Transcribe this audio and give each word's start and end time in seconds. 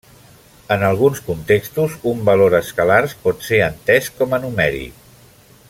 En 0.75 0.85
alguns 0.87 1.19
contextos, 1.27 1.97
un 2.13 2.23
valor 2.29 2.57
escalars 2.61 3.13
pot 3.27 3.47
ser 3.49 3.61
entès 3.67 4.09
com 4.21 4.35
a 4.39 4.41
numèric. 4.47 5.05